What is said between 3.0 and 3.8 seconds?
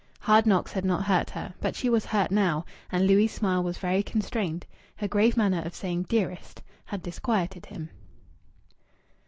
Louis' smile was